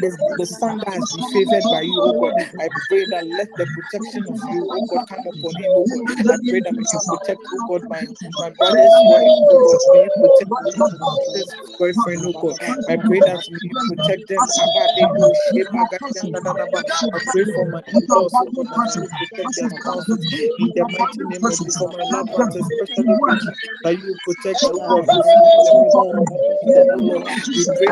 the, 0.00 0.34
the, 0.36 0.46
son 0.46 0.78
that 0.84 0.92
has 0.92 1.12
been 1.12 1.24
favored 1.32 1.64
by 1.70 1.80
you, 1.82 2.00
oh 2.04 2.12
God. 2.20 2.34
I 2.60 2.68
pray 2.88 3.06
that 3.06 3.26
let 3.26 3.48
the 3.56 3.66
protection 3.66 4.26
of 4.28 4.38
you, 4.52 4.68
oh 4.70 4.82
God, 4.90 5.00
come 5.08 5.20
upon 5.26 5.56
him, 5.56 5.72
oh 5.74 5.86
God. 5.86 6.04
I 6.28 6.36
pray 6.48 6.60
that 6.60 6.74
may 6.74 6.84
you 6.92 7.00
protect, 7.08 7.40
oh 7.52 7.60
God, 7.66 7.82
my, 7.88 8.06
my 8.38 8.50
brother's 8.50 8.92
wife, 9.08 9.32
oh 9.48 9.58
God. 9.64 9.78
May 9.94 10.08
protect 10.20 10.50
brother's 11.24 11.54
boyfriend, 11.78 12.24
oh 12.26 12.32
God. 12.40 12.60
I 12.88 12.96
pray 12.96 13.20
that 13.20 13.48
you 13.48 13.58
protect 13.88 14.28
them. 14.28 14.40
Shebagadiangadadaba. 15.56 16.84
I 17.14 17.18
pray 17.32 17.44
for 17.54 17.66
my 17.66 17.82
in-laws, 17.88 18.32
oh 18.40 18.52
God, 18.52 18.66
that 18.74 18.94
you 18.94 19.08
protect 19.18 19.56
their 19.56 19.70
in 20.58 20.72
the 20.74 20.84
mighty 20.98 21.24
name 21.24 21.44
of 21.44 21.50
Jesus. 21.52 21.76
For 21.76 21.88
my 21.88 22.04
loved 22.04 22.32
ones, 22.32 22.56
especially 22.56 23.14
that 23.82 23.98
you 23.98 24.18
protect, 24.24 24.60
oh 24.64 24.80
God, 24.88 25.08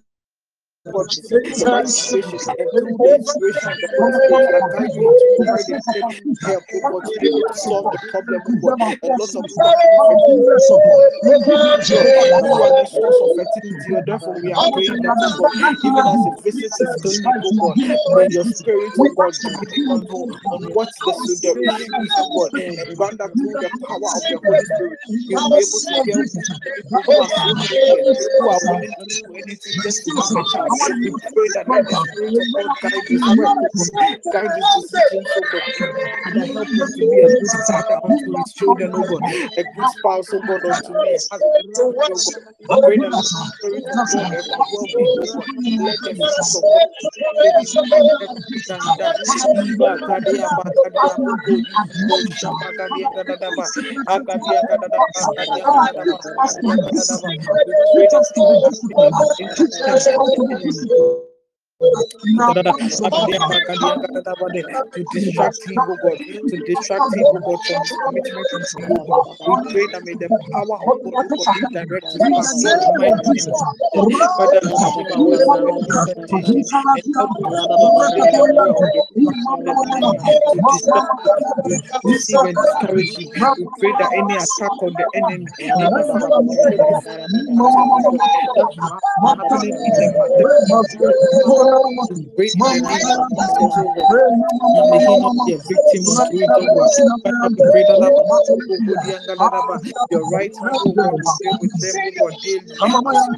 God 0.92 1.06
the, 1.28 1.38
the 1.58 1.66
right 1.68 1.88
situation, 1.88 2.38
and 2.58 2.68
through 2.72 2.96
the 2.96 3.14
inspiration 3.20 3.68
of 3.68 3.76
the 3.76 3.88
Holy 3.92 4.12
Spirit, 4.24 4.94
you 4.96 5.04
are 5.04 5.16
to 5.18 5.26
provide 5.36 5.66
the 5.68 5.78
help, 6.48 6.64
God, 6.72 7.04
to 7.04 7.20
be 7.20 7.28
solve 7.52 7.92
the 7.92 7.98
problem, 8.08 8.40
A 9.04 9.12
lot 9.18 9.34
of 9.36 9.44
people 9.44 9.68
are 9.68 9.76
infertility 9.84 10.48
Lord, 11.28 12.44
you 12.48 12.62
are 12.62 12.72
the 12.72 12.86
source 12.88 13.20
of 13.20 13.30
fertility. 13.36 13.92
Therefore, 14.06 14.40
we 14.40 14.52
are 14.52 14.72
praying 14.72 15.02
that, 15.02 15.18
God, 15.36 15.52
even 15.84 16.04
as 16.08 16.20
he 16.24 16.30
visits 16.44 16.78
his 16.80 16.92
clinic, 17.02 17.44
God, 17.58 17.76
may 18.16 18.28
your 18.32 18.44
spirit, 18.44 18.92
oh 18.98 19.12
God, 19.16 19.34
on, 19.88 20.00
on 20.52 20.60
what 20.72 20.88
the, 21.04 21.12
so 21.12 21.52
is, 21.56 22.14
oh 22.18 22.28
God, 22.32 22.52
and 22.56 22.96
grant 22.96 23.20
through 23.36 23.56
the 23.60 23.70
power 23.84 24.10
of 24.16 24.22
the 24.28 24.38
Holy 24.44 24.64
Spirit, 24.64 24.98
he 25.28 25.36
will 25.36 25.50
be 25.50 25.60
able 25.60 25.80
to 25.80 25.94
help 26.04 26.20
people 26.88 27.02
who 27.04 27.20
are 27.20 27.28
so 27.28 27.54
healthy 27.54 28.00
and 28.08 28.16
who 28.38 28.48
are 28.48 28.60
willing 28.64 28.94
to 28.96 29.08
do 29.48 29.54
anything 29.54 29.82
just 29.82 30.04
to 30.04 30.10
have 30.16 30.30
a 30.30 30.44
child. 30.50 30.68
Pray 31.34 31.48
that 31.54 31.68
let 31.68 31.84
the 31.88 31.96
Spirit 31.96 32.48
God 32.54 32.72
guide 32.82 33.02
His 33.08 33.22
work, 33.36 33.50
oh 33.58 33.68
God, 33.74 34.20
guide 34.32 34.50
His 34.56 34.66
decisions, 34.76 35.28
oh 35.36 35.42
God. 35.52 35.62
Father, 36.24 36.46
help 36.54 36.68
him 36.68 36.92
to 36.96 37.08
be 37.08 37.20
a 37.20 37.28
good 37.28 37.50
father 37.66 37.98
unto 38.04 38.36
his 38.36 38.52
children, 38.52 38.92
oh 38.94 39.04
God, 39.04 39.22
a 39.56 39.64
good 39.64 39.88
spouse, 39.88 40.32
oh 40.34 40.42
God, 40.42 40.64
unto 40.64 40.92
me, 40.94 41.14
a 41.14 41.20
oh 41.80 41.92
God. 41.94 42.34
Pray 42.84 42.98
that 42.98 43.10
the 43.16 43.22
Spirit 43.22 43.84
of 43.88 44.08
oh 44.76 44.88
let 58.96 59.10
that 59.16 59.34
any 59.37 59.37
Você 59.46 60.10
é. 60.10 61.27
To 61.80 61.86
distract 65.12 65.64
him, 65.64 65.78
oh 65.80 65.96
God, 66.02 66.18
to 66.48 66.56
distract 66.66 67.14
him, 67.14 67.24
oh 67.26 67.38
commitment 68.04 68.48
you, 68.76 69.04
oh. 69.06 69.22
We 69.46 69.54
pray 69.72 69.86
that 69.92 70.02
may 70.04 70.14
oh 70.14 70.32
help 70.84 71.00
him 71.04 71.12
to. 71.14 71.18
We 82.04 82.18
pray 83.78 83.92
that 83.98 84.10
any 84.14 84.34
attack 84.34 84.82
on 84.82 84.94
the 84.96 85.04
enemy, 85.14 85.46
oh 85.70 85.78
the 85.78 85.88
pray 92.36 92.50
in 92.78 92.86
the 92.86 92.96
name 92.96 93.16
of 93.16 93.28
Jesus, 93.30 93.58
God. 93.68 94.08
And 94.74 94.90
may 94.90 95.00
he 95.00 95.16
not 95.16 95.34
be 95.44 95.52
a 95.54 95.58
victim 95.58 96.08
unto 96.08 96.38
it, 96.38 96.52
God. 96.54 96.72
Father, 99.38 99.62
we 99.68 99.78
that 99.92 99.98
your 100.10 100.26
right 100.26 100.56
hand, 100.56 100.94
God, 100.96 101.22
will 101.22 101.32
be 101.38 101.52
with 101.60 101.78
them, 101.80 102.02
God, 102.18 102.34
daily. 102.42 102.78
As 102.80 103.26
you 103.26 103.36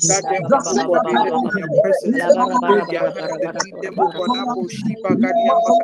them, 0.66 0.82
God, 0.86 1.02
daily 1.08 1.32
with 1.40 1.52
your 1.58 1.68
presence. 1.80 2.24
Hold 2.40 2.62
their 2.66 2.84
hands 3.16 3.36
and 3.40 3.54
lead 3.56 3.80
them, 3.82 4.00
God. 4.04 4.22
Shiba 4.68 5.16
Gadiamba. 5.16 5.76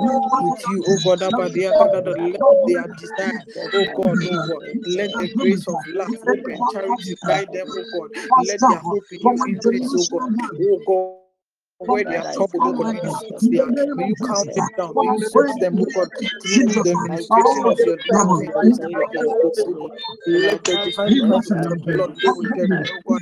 Help 0.00 0.06
them 0.06 0.32
with 0.38 0.66
you, 0.68 0.84
oh 0.88 0.98
God, 0.98 1.22
Abba, 1.22 1.50
dear 1.50 1.74
God, 1.74 1.92
that 1.92 2.06
let 2.06 2.44
their 2.66 2.88
desire, 2.88 3.44
God, 3.96 4.20
God, 4.22 4.62
let 4.84 5.16
the 5.18 5.28
grace 5.28 5.66
of 5.68 5.80
love, 5.86 6.14
hope, 6.24 6.42
and 6.46 6.66
charity 6.68 7.16
guide 7.24 7.52
them, 7.52 7.68
oh 7.74 7.86
God. 7.92 8.10
Let 8.36 8.66
their 8.66 8.80
hope 8.80 9.06
in 9.12 9.20
you 9.22 9.40
increase, 9.46 9.94
oh 9.96 10.06
God. 10.06 10.22
Oh 10.62 10.78
God 10.86 11.21
where 11.86 12.04
they 12.04 12.16
are 12.16 12.26
troubled, 12.26 12.66
oh 12.66 12.74
God, 12.74 12.88
soothe 13.08 13.50
them, 13.54 13.74
may 13.94 14.04
you 14.04 14.16
calm 14.22 14.52
them 14.54 14.72
down, 14.76 14.98
may 14.98 15.08
you 15.08 15.22
soothe 15.22 15.58
them, 15.60 15.78
oh 15.80 15.86
God, 15.94 16.10
through 16.42 16.80
the 16.82 16.92
administration 16.92 17.66
of 17.68 17.78
your 17.84 17.98
divine 17.98 18.50
grace 18.58 18.78
and 18.80 18.92
your 18.92 19.06
Holy 19.06 19.34
Ghost, 19.42 19.64
oh 19.68 19.74
God. 19.78 19.92
Let 20.26 20.64
the 20.64 20.78
divine 20.78 21.18
presence 21.26 21.72
of 21.72 21.80
the 21.84 21.94
Lord. 21.96 22.10
Go 22.22 22.34
with 22.34 22.54
them, 22.54 22.78
oh 22.78 22.86
God. 22.86 23.20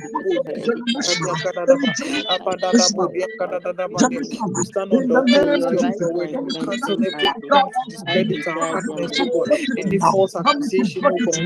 We 4.55 4.63
stand 4.63 4.93
on 4.93 5.07
the 5.07 5.15
authority 5.17 5.75
of 5.77 5.87
oh 5.87 5.95
your 5.99 6.11
word. 6.11 6.31
We 6.47 6.55
cancel 6.55 6.97
every 7.03 7.31
plan 7.49 7.69
to 7.71 7.79
discredit 7.87 8.47
our 8.47 8.67
hardness, 8.67 9.19
oh 9.19 9.27
God. 9.27 9.49
Any 9.77 9.99
false 9.99 10.35
accusation, 10.35 11.09
oh 11.09 11.19
God. 11.19 11.41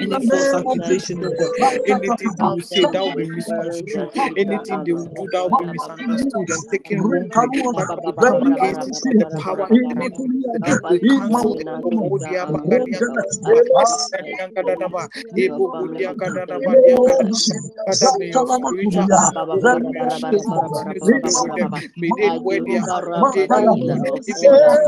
Any 0.00 0.20
false 0.20 0.54
accusation, 0.54 1.22
oh 1.24 1.32
God. 1.32 1.52
Anything 1.86 2.34
they 2.36 2.44
will 2.46 2.62
say, 2.62 2.86
that 2.86 3.02
will 3.02 3.12
be 3.12 3.26
misconstrued. 3.26 4.08
Anything 4.36 4.84
they 4.84 4.92
will 4.92 5.08
do, 5.08 5.28
that 5.32 5.42
will 5.42 5.50
be 5.52 5.66
misunderstood 5.66 6.50
and 6.54 6.68
taken 6.70 7.02
wrongly. 7.02 7.52
Father, 7.72 7.96
we 8.02 8.12
come 8.20 8.42
against 8.46 8.86
it 8.88 8.98
by 9.02 9.12
the 9.18 9.26
power 9.38 9.68
in 9.74 9.88
the 9.88 9.94
name 9.96 10.14
of 10.14 10.24
Jesus. 10.28 10.62
We 10.90 11.00
cancel 11.00 11.58
it. 11.58 11.68
Father, 17.86 18.12
may 18.18 18.30
your 18.32 18.46
spiritual 18.48 19.02
oh 19.52 19.60
God, 19.60 19.82
may 19.84 19.94
your 19.96 20.10
shield 20.10 20.46
continue 20.52 21.00
to 21.06 21.18
be 21.20 21.34
with 21.34 21.54
them. 21.54 21.72
May 21.96 22.12
they 22.12 22.30
wear 22.30 22.60
their 22.60 22.82
heart 22.82 23.16
day 23.32 23.48
and 23.50 23.86
night, 23.86 24.14
even 24.26 24.52
as 24.64 24.80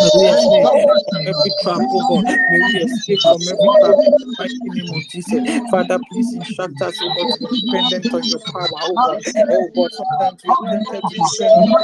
May 0.00 0.10
we 0.10 0.26
escape 0.28 0.72
from 0.72 0.94
every 1.26 1.52
trap, 1.52 1.84
oh 1.92 2.02
God. 2.02 2.26
May 2.50 2.60
we 2.60 2.80
escape 2.82 3.20
from 3.20 3.48
every 3.48 3.70
trap. 3.80 3.96
In 4.06 4.16
the 4.18 4.26
mighty 4.38 4.70
name 4.70 4.90
of 4.90 5.06
Jesus. 5.08 5.40
Father, 5.70 5.98
please 6.12 6.34
instruct 6.34 6.82
us, 6.82 7.00
oh 7.02 7.10
God, 7.10 7.30
to 7.30 7.40
be 7.40 7.60
dependent 7.60 8.12
on 8.14 8.26
your 8.26 8.40
power, 8.40 8.68
oh 8.82 8.98
God. 8.98 9.22
Oh 9.50 9.70
God, 9.74 9.92
sometimes 9.92 10.44
we 10.44 10.52
are 10.52 10.60
tempted 10.70 11.06
to 11.08 11.16
depend 11.20 11.54
on 11.60 11.70
our 11.70 11.78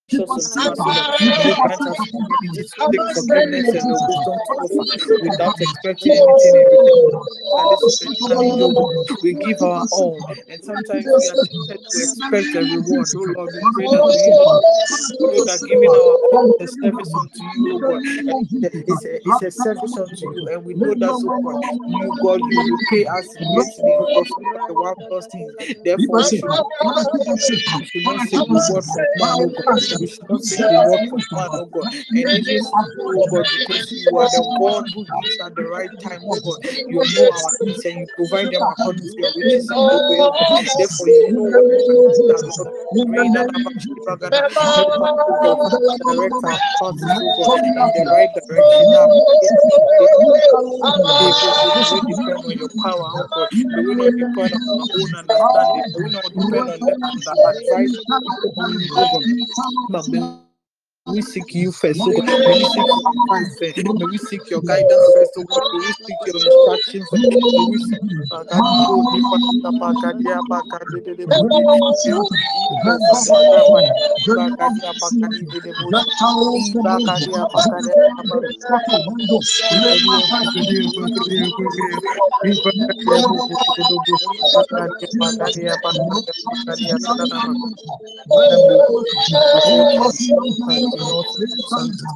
gracious 0.10 0.30
us, 0.58 0.58
O 0.58 1.46
you 1.46 1.56
grant 1.62 1.82
us 1.82 2.00
humility 2.04 2.48
to 2.54 2.64
seek 2.64 3.02
forgiveness 3.14 3.74
and 3.74 3.90
the 3.90 4.06
wisdom 4.08 4.40
to 4.46 4.54
offer 4.54 5.22
without 5.22 5.62
expecting 5.62 6.12
anything 6.14 6.56
in 6.56 6.66
return. 6.66 7.12
That 7.58 7.68
this 7.72 8.02
is 8.02 8.02
a 8.02 8.16
challenge, 8.28 8.60
God. 8.60 9.22
We 9.24 9.34
give 9.34 9.62
our 9.62 9.86
all, 9.92 10.26
and 10.50 10.64
sometimes 10.64 11.06
we 11.06 11.28
are 11.28 11.36
tempted 11.36 11.80
to 11.90 11.98
expect 12.04 12.56
a 12.56 12.60
reward. 12.60 13.08
Oh 13.16 13.26
Lord, 13.34 13.54
we 13.54 13.62
pray 13.74 13.88
that 13.88 14.04
we 14.06 14.22
know 15.26 15.46
giving 15.68 15.90
our 15.90 16.18
all 16.34 16.58
service 16.68 17.16
unto 17.16 17.44
you, 17.56 17.74
oh 17.74 17.80
God. 17.80 18.04
It's 18.88 19.06
a, 19.06 19.28
it's 19.28 19.42
a 19.42 19.52
service 19.52 19.98
unto 19.98 20.26
you, 20.36 20.48
and 20.50 20.66
we 20.66 20.74
know 20.74 20.94
that, 20.96 21.10
oh 21.10 21.40
God, 21.44 21.62
you, 21.88 22.12
God, 22.22 22.42
you 22.52 22.78
repay 22.78 23.06
us 23.06 23.36
greatly, 23.54 23.96
God, 23.98 24.28
for 24.28 24.68
the 24.68 24.74
wild 24.74 24.98
lost 25.10 25.32
things. 25.32 25.54
Therefore, 25.84 26.18
we 26.18 26.24
should 26.24 26.50
not 26.50 26.68
we 27.80 27.86
should 27.86 28.04
not 28.04 28.22
seek 28.22 28.48
reward 28.50 28.84
from 28.86 29.06
man, 29.18 29.36
oh 29.40 29.48
God. 29.50 29.80
Oh 29.94 29.95
We 30.00 30.08
should 30.08 30.30
not 30.30 30.44
seek 30.44 30.70
reward 30.70 31.02
from 31.10 31.26
man, 31.32 31.52
oh 31.56 31.66
God. 31.68 31.88
And 32.16 32.28
even 32.30 32.62
you, 32.74 33.14
oh 33.16 33.24
God, 33.30 33.48
because 33.52 33.92
you 33.92 34.18
are 34.18 34.30
the 34.30 34.44
God 34.60 34.86
who 34.94 35.06
gives 35.20 35.40
at 35.40 35.56
the 35.56 35.64
right 35.66 35.92
time, 36.00 36.22
oh 36.28 36.38
God. 36.38 36.60
You 36.88 37.06
know 37.14 37.30
our 37.32 37.54
needs 37.62 37.86
and 37.86 38.00
you 38.00 38.08
provide 38.16 38.52
them 38.52 38.68
according 38.68 39.08
to 39.08 39.14
your 39.22 39.34
riches 39.36 39.70
and 39.72 39.88
oh 39.90 40.02
God. 40.02 40.34
Therefore, 40.78 41.10
you 41.10 41.28
know 41.30 41.44
what 41.46 41.68
we 41.70 41.78
need, 41.80 42.06
Lord. 42.18 42.70
Pray 43.08 43.30
that 43.30 43.50
help 44.34 44.52
us, 44.62 44.78
oh 45.28 45.38
God, 45.42 45.58
Father, 45.64 45.98
direct 46.06 46.44
our 46.46 46.62
paths, 46.82 47.08
oh 47.22 47.30
God, 47.30 47.52
in 47.76 47.92
the 47.94 48.06
right 48.12 48.32
direction. 48.34 48.88
May 51.78 51.86
we 51.92 52.02
depend 52.02 52.46
on 52.46 52.58
your 52.58 52.70
power, 52.84 53.10
oh 53.16 53.30
God. 53.34 53.50
May 53.76 53.84
we 53.84 53.96
not 53.96 54.16
depend 54.18 54.54
on 54.56 54.64
our 54.80 54.88
own 54.96 55.16
understanding. 55.16 55.86
May 55.94 56.00
we 56.02 56.10
not 56.12 56.34
depend 56.34 56.70
on 56.70 56.80
the, 56.84 56.92
the 57.26 57.36
advice 57.50 58.00
only, 58.10 58.90
oh 58.96 59.08
God. 59.10 59.24
But 59.85 59.85
may 59.88 60.02
we 60.02 60.04
seek 60.04 60.14
you 60.14 60.22
first, 60.22 60.45
oh 61.08 62.12
God. 62.12 62.26
May 62.46 62.54
we 62.56 62.64
seek 62.66 62.86
your 62.88 63.04
advice 63.10 63.60
first. 63.60 63.84
May 63.98 64.06
we 64.06 64.18
seek 64.18 64.50
your 64.50 64.62
guidance 64.62 65.12
first, 65.14 65.34
oh 65.38 65.44
God. 65.44 65.64
May 65.74 65.80
we 65.80 65.94
seek 65.94 66.18
your 66.26 66.36
instruction 66.44 67.06
first. 67.06 67.24
May 67.58 67.66
we 67.70 67.78
seek 67.78 68.02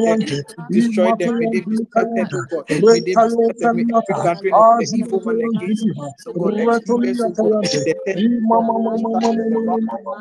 project 0.00 0.44
destroy 0.70 1.12
them, 1.12 1.38
may 1.38 1.46
they 1.46 1.60
be 1.60 1.76
scattered, 1.76 2.30
oh 2.34 2.42
God. 2.50 2.66
May 2.88 3.00
they 3.00 3.16
be 3.16 3.28
scattered. 3.28 3.72
May 3.74 3.84
every 4.00 4.14
gathering 4.16 4.58
of 4.58 4.66
the 4.78 4.88
evil 4.92 5.20
man 5.20 5.42
against 5.42 5.88
us, 5.88 6.26
oh 6.26 6.34
God, 6.34 6.58
experience, 6.60 7.24
oh 7.26 7.32
God, 7.34 7.54
the 7.60 7.98
test 8.12 8.34
of 8.52 8.72
the 8.72 8.80
destruction, 8.90 9.48
the 9.50 9.58
wrath 9.66 9.80
of 9.92 10.00
God. 10.04 10.18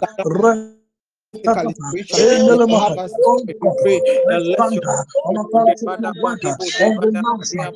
Masita, 0.00 0.16
Imamakata, 0.52 0.81
physically, 1.32 1.74
spiritually, 1.74 2.38
or 2.46 2.60
they 2.66 2.76
have 2.76 2.98
us 2.98 3.14
destroyed. 3.14 3.56
We 3.60 3.70
pray 3.70 4.02
that 4.28 4.42
let 4.42 4.74
your 4.74 4.84
Our 5.24 5.36
Father, 5.52 5.74
character 5.74 5.98
and 6.04 6.18
water 6.20 6.56
on 6.80 7.00
the 7.00 7.12
mountain, 7.12 7.74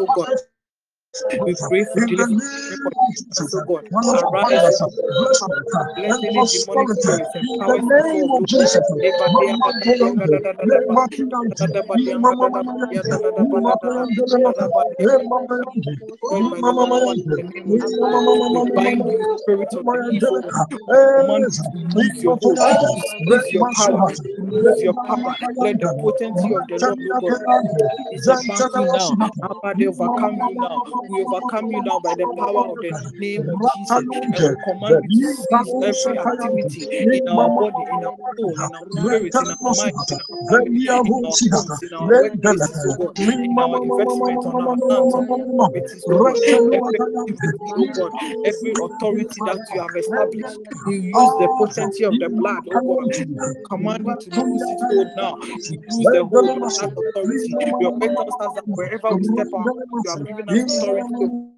oh 0.00 0.08
God, 0.14 0.36
we 1.46 1.54
pray 1.68 1.84
for 1.84 2.00
deliverance. 2.02 2.44
We 2.70 2.76
pray 2.76 2.90
name 3.32 3.34
for 3.34 4.80
of 4.82 4.92
God. 5.72 5.88
Let 5.96 6.16
any 6.22 6.44
demonic 6.46 6.90
spirits 6.90 7.34
and 7.34 7.48
powers. 7.58 7.82
Jesus, 8.46 8.82
We 8.92 9.12
bind 18.74 19.04
spirit 19.38 19.70
evil 20.10 20.42
lose 20.52 20.72
your 20.72 20.78
hold, 20.82 20.96
Mama 21.16 21.40
to 21.40 21.50
seize 21.96 22.22
your 22.22 22.38
power, 22.38 22.94
Masuhata, 23.20 24.16
to 24.36 24.42
lose 24.42 24.82
your 24.82 24.94
power. 25.06 25.36
Let 25.60 25.80
the 25.80 25.90
potency 26.00 26.54
of 26.54 26.68
the 26.68 26.78
Lord, 26.78 27.04
God, 27.20 27.64
disembark 28.10 28.66
you 28.74 28.86
now. 28.92 29.16
Abba, 29.42 29.74
they 29.78 29.86
overcome 29.86 30.40
you 30.42 30.54
now. 30.60 30.82
We 31.08 31.20
overcome 31.22 31.70
you 31.72 31.82
now 31.82 32.00
by 32.00 32.14
the 32.14 32.28
power 32.38 32.66
of 32.68 32.80
the 32.80 32.94
name 33.18 33.48
of 33.48 33.62
Jesus. 33.64 34.04
And 34.32 34.46
we 34.46 34.56
command 34.64 35.00
you 35.06 35.46
every 35.82 36.18
activity 36.18 36.90
in 37.12 37.28
our 37.28 37.50
body, 37.50 37.88
in 37.92 38.04
our 38.04 38.16
soul, 38.38 38.58
in 38.62 38.74
our 38.74 38.86
spirit, 38.90 39.40
in 39.40 39.50
our 39.50 39.68
mind, 39.76 39.94
in 40.10 40.18
our 40.20 40.38
family, 40.48 40.80
in 41.82 41.92
our 41.94 42.12
workplaces, 42.12 42.84
oh 42.88 43.12
in 43.16 43.58
our 43.60 43.78
investment, 43.82 44.46
on 44.46 44.60
our 44.60 44.76
lands, 44.88 45.14
on 45.14 45.30
our 45.30 45.46
properties, 45.56 46.06
oh 46.08 46.32
oh 47.76 47.86
God, 47.86 48.14
every 48.44 48.74
authority 48.80 49.40
that 49.42 49.60
you 49.72 49.80
have 49.80 49.96
established, 49.96 50.58
we 50.84 50.98
use 50.98 51.34
the 51.34 51.48
potency 51.48 52.04
of 52.04 52.18
the 52.18 52.28
blood, 52.30 52.64
oh 52.68 52.80
God. 52.80 53.08
Command 53.64 54.06
you 54.06 54.16
to 54.16 54.30
lose 54.30 54.70
its 54.70 54.84
hold 54.84 55.14
now. 55.14 55.38
We 55.68 55.78
lose 55.88 56.10
the 56.10 56.24
hold 56.24 56.58
of 56.62 56.74
that 56.76 56.90
authority. 56.96 57.56
Your 57.78 57.92
tells 58.16 58.36
us 58.40 58.52
that 58.54 58.64
wherever 58.74 59.12
we 59.14 59.24
step 59.24 59.48
out, 59.54 59.74
you 60.02 60.10
have 60.10 60.24
given 60.26 60.48
us 60.48 60.64
authority 60.64 60.87
to 60.96 61.57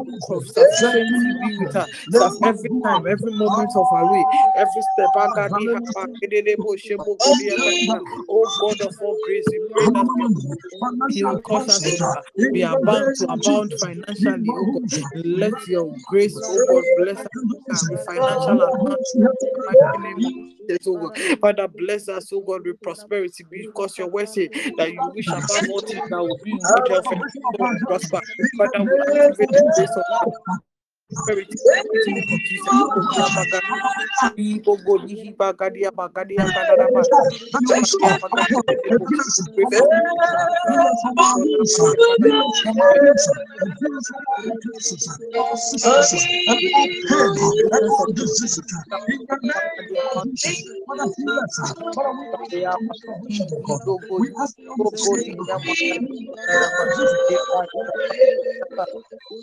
every 2.43 2.69
time, 2.83 3.07
every 3.07 3.31
moment 3.31 3.75
of 3.75 3.91
our 3.91 4.05
way, 4.05 4.25
every 4.55 4.81
step. 4.81 5.09
Oh 8.29 8.45
God 8.59 8.81
of 8.81 8.95
all 9.01 9.17
grace, 9.25 9.47
we 9.51 9.59
pray 9.73 9.85
that 9.85 11.13
you 11.13 11.27
will 11.27 11.39
cause 11.41 11.69
us 11.69 11.81
to 12.37 12.51
be 12.51 12.61
abound 12.61 13.15
to 13.17 13.31
abound 13.31 13.73
financially, 13.73 14.49
oh 14.57 14.79
God. 14.91 15.03
Let 15.25 15.67
your 15.67 15.93
grace, 16.07 16.39
oh 16.43 16.59
God, 16.67 16.83
bless 16.97 17.19
us 17.19 17.27
uh, 17.71 17.85
with 17.89 18.05
financial 18.05 18.61
advance. 18.61 19.15
Oh 20.87 20.97
God. 20.97 21.17
Father, 21.39 21.67
bless 21.67 22.07
us, 22.09 22.31
oh 22.33 22.41
God, 22.41 22.65
with 22.65 22.81
prosperity 22.81 23.45
because 23.49 23.97
your 23.97 24.07
word 24.09 24.29
say 24.29 24.49
that 24.77 24.91
you 24.91 25.11
wish 25.15 25.27
above 25.27 25.69
all 25.69 25.81
things 25.81 26.09
that 26.09 26.21
will 26.21 26.37
be 26.43 26.51
good 26.51 26.87
health 26.89 27.11
and 27.11 27.21
prosper. 27.87 28.21
Father, 28.57 28.83
we 28.83 28.89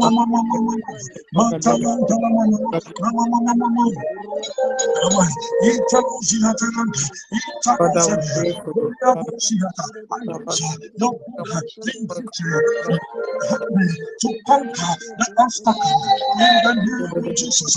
Mama 0.00 0.26
Mama 0.26 0.39
To 14.20 14.30
conquer 14.46 14.96
the 15.18 15.28
obstacle 15.38 16.00
in 16.40 16.54
the 16.62 16.74
name 16.74 17.12
of 17.16 17.34
Jesus. 17.36 17.76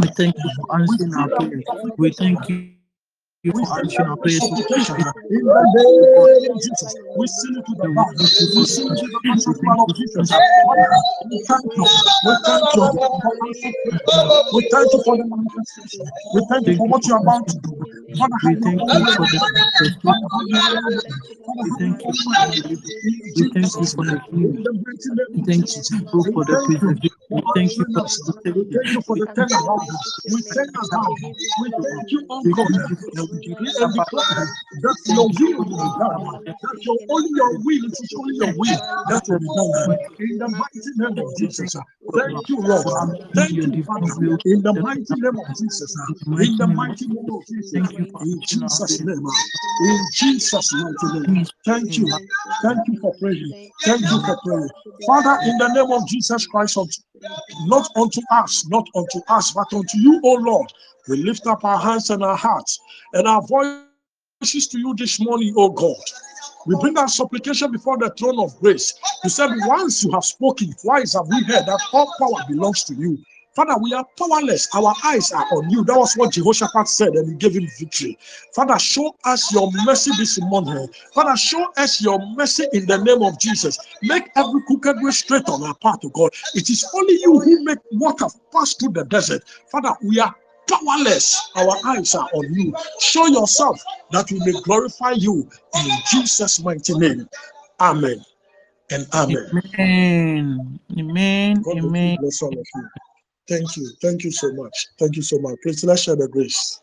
We 0.00 0.08
thank 0.16 0.36
you 0.38 0.50
for 0.56 0.76
answering 0.80 1.14
our 1.14 1.28
prayers. 1.30 1.64
We 1.98 2.10
thank 2.24 2.48
you 2.48 2.74
we 3.44 3.52
seal 7.28 7.58
it 7.58 7.66
to 7.66 7.74
the 7.76 7.88
blood. 7.92 8.14
We 8.56 8.64
seal 8.64 8.88
it 8.88 8.96
to 8.96 9.06
the 9.12 9.20
precious 9.20 9.58
blood 9.60 9.78
of 9.84 9.94
Jesus. 9.94 10.30
We 10.32 11.36
thank 11.46 11.68
you. 11.76 11.84
We 12.24 12.34
thank 12.46 12.64
you 12.74 12.88
for 12.96 13.10
answering 13.44 13.74
prayer. 13.84 14.32
We 14.54 14.68
thank 14.72 14.92
you 14.92 15.00
for 15.04 15.16
the 15.16 15.24
manifestation. 15.28 16.08
We 16.32 16.40
thank 16.48 16.66
you 16.68 16.74
for 16.76 16.88
what 16.88 17.06
you're 17.06 17.18
about 17.20 17.46
to 17.48 17.56
do. 17.58 17.76
Father, 18.16 18.38
We 18.44 18.56
have 18.56 18.60
thank 18.64 18.80
you 18.80 18.88
for 18.96 19.12
the 19.12 19.28
manifestation. 19.36 20.00
Father, 20.00 20.28
have 20.32 20.48
your 20.48 20.64
own 20.72 20.88
way. 20.88 21.00
We 21.60 21.70
have 21.70 21.76
thank 21.78 22.00
you 22.06 22.12
for 22.24 22.32
the 22.36 22.48
deliverance. 22.48 23.04
We 23.36 23.44
thank 23.52 23.72
you 23.78 23.86
for 23.86 24.04
the 24.04 24.14
name. 24.16 24.48
In 24.48 24.48
healing. 24.48 24.64
the 24.64 24.72
mighty 24.72 25.10
name 25.12 25.34
We 25.34 25.40
of 25.40 25.46
thank 25.46 25.66
you 25.68 25.82
for 26.32 26.44
the 26.44 26.56
thank 26.56 26.68
you 26.70 26.78
preservation. 26.78 27.10
for 27.28 27.36
We 27.36 27.42
thank 27.54 27.76
you 27.76 27.86
for 27.92 28.04
us. 28.04 28.18
the 28.18 28.52
We 28.54 28.64
protection. 28.64 28.74
thank 28.74 28.92
you 28.92 29.02
for 29.02 29.16
the 29.16 29.26
thank 29.36 29.50
turnaround. 29.50 29.88
We 30.30 30.42
turn 30.42 30.70
around. 30.74 31.16
We 31.60 31.70
thank 31.82 32.12
you, 32.12 32.26
oh 32.30 32.42
we 32.44 32.52
God. 32.52 32.68
Thank 33.34 33.46
you 33.46 33.54
for 33.54 33.60
We 33.60 33.66
everything 33.66 33.74
decree 33.74 33.84
and 33.84 33.94
declare 33.94 34.46
that 34.82 34.96
your 35.06 35.26
will 35.26 35.58
will 35.58 35.76
be 35.76 35.90
done. 35.98 36.44
That 36.46 36.84
your 36.84 36.98
only 37.10 37.30
your 37.34 37.52
will, 37.58 37.84
is 37.86 38.14
only 38.18 38.34
your 38.36 38.52
will 38.56 38.78
that 39.08 39.22
will 39.28 39.38
be 39.38 39.48
done. 39.54 39.98
In 40.20 40.38
the 40.38 40.48
mighty 40.48 40.90
name 40.96 41.18
of 41.18 41.36
Jesus. 41.36 41.76
Uh, 41.76 41.80
thank 42.14 42.48
you, 42.48 42.60
Lord. 42.60 43.18
Thank 43.34 43.50
you, 43.50 43.84
Father. 43.84 44.38
In 44.46 44.62
the 44.62 44.70
uh, 44.70 44.82
mighty 44.82 45.14
name 45.16 45.38
of 45.38 45.56
Jesus. 45.56 45.96
Uh, 45.98 46.36
in 46.42 46.56
the 46.56 46.66
mighty 46.66 47.06
name 47.06 47.18
of 47.18 47.24
mighty 47.24 47.24
name 47.24 47.28
of 47.34 47.46
Jesus. 47.46 47.70
thank 47.72 47.98
you 47.98 48.06
for 48.06 48.22
In 48.22 48.40
Jesus' 48.46 49.00
name. 49.04 49.26
In 49.80 50.06
Jesus' 50.12 50.72
mighty 50.74 51.26
name. 51.26 51.46
Thank 51.64 51.98
you. 51.98 52.10
Thank 52.62 52.88
you 52.88 53.00
for 53.00 53.14
praying. 53.14 53.52
Thank 53.84 54.00
you 54.02 54.20
for 54.22 54.38
praying. 54.44 54.68
Father, 55.06 55.38
in 55.44 55.58
the 55.58 55.68
name 55.68 55.90
of 55.92 56.06
Jesus 56.08 56.46
Christ, 56.46 56.78
not 57.66 57.88
unto 57.96 58.20
us, 58.30 58.66
not 58.68 58.86
unto 58.94 59.20
us, 59.28 59.52
but 59.52 59.72
unto 59.72 59.98
you, 59.98 60.20
O 60.24 60.34
Lord. 60.34 60.72
We 61.08 61.22
lift 61.22 61.46
up 61.46 61.64
our 61.64 61.78
hands 61.78 62.10
and 62.10 62.22
our 62.22 62.36
hearts 62.36 62.80
and 63.12 63.28
our 63.28 63.42
voices 63.42 64.68
to 64.68 64.78
you 64.78 64.94
this 64.96 65.20
morning, 65.20 65.54
O 65.56 65.68
God. 65.68 65.96
We 66.66 66.76
bring 66.80 66.96
our 66.96 67.08
supplication 67.08 67.70
before 67.72 67.98
the 67.98 68.10
throne 68.10 68.40
of 68.40 68.58
grace. 68.60 68.94
You 69.22 69.28
said, 69.28 69.50
Once 69.66 70.02
you 70.02 70.10
have 70.12 70.24
spoken, 70.24 70.72
twice 70.80 71.12
have 71.12 71.28
we 71.28 71.44
heard 71.44 71.66
that 71.66 71.80
all 71.92 72.10
power 72.18 72.42
belongs 72.48 72.84
to 72.84 72.94
you. 72.94 73.18
Father, 73.54 73.76
we 73.80 73.92
are 73.92 74.04
powerless. 74.18 74.66
Our 74.74 74.94
eyes 75.04 75.30
are 75.30 75.46
on 75.52 75.70
you. 75.70 75.84
That 75.84 75.96
was 75.96 76.14
what 76.14 76.32
Jehoshaphat 76.32 76.88
said, 76.88 77.10
and 77.10 77.28
he 77.28 77.34
gave 77.36 77.54
him 77.54 77.68
victory. 77.78 78.18
Father, 78.52 78.78
show 78.78 79.14
us 79.24 79.52
your 79.52 79.70
mercy 79.84 80.10
this 80.18 80.40
morning. 80.40 80.88
Father, 81.14 81.36
show 81.36 81.70
us 81.76 82.02
your 82.02 82.18
mercy 82.34 82.64
in 82.72 82.86
the 82.86 82.96
name 82.98 83.22
of 83.22 83.38
Jesus. 83.38 83.78
Make 84.02 84.28
every 84.34 84.60
crooked 84.66 84.96
way 85.02 85.12
straight 85.12 85.48
on 85.48 85.62
our 85.62 85.74
path 85.76 86.00
to 86.00 86.10
God. 86.10 86.30
It 86.54 86.68
is 86.68 86.84
only 86.94 87.14
you 87.14 87.38
who 87.38 87.62
make 87.62 87.78
water 87.92 88.26
pass 88.52 88.74
through 88.74 88.94
the 88.94 89.04
desert. 89.04 89.44
Father, 89.70 89.94
we 90.02 90.18
are 90.18 90.34
powerless. 90.68 91.50
Our 91.56 91.76
eyes 91.86 92.14
are 92.14 92.28
on 92.32 92.54
you. 92.54 92.74
Show 93.00 93.26
yourself 93.26 93.82
that 94.12 94.30
we 94.30 94.40
may 94.40 94.60
glorify 94.62 95.12
you 95.12 95.48
in 95.76 95.90
Jesus' 96.10 96.60
mighty 96.62 96.94
name. 96.98 97.28
Amen 97.80 98.24
and 98.90 99.06
amen. 99.14 99.50
Amen. 99.78 100.80
Amen. 100.98 101.62
God 101.62 101.78
Amen. 101.78 102.16
bless 102.18 102.42
all 102.42 102.50
of 102.50 102.66
you. 102.74 102.88
Thank 103.48 103.76
you. 103.76 103.90
Thank 104.02 104.24
you 104.24 104.30
so 104.32 104.52
much. 104.54 104.86
Thank 104.98 105.16
you 105.16 105.22
so 105.22 105.38
much. 105.38 105.56
Please 105.62 105.84
let's 105.84 106.02
share 106.02 106.16
the 106.16 106.28
grace. 106.28 106.80